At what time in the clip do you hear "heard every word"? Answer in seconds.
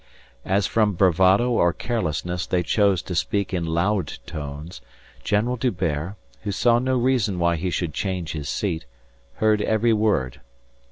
9.35-10.41